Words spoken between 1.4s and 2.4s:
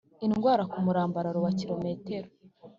wa kilometero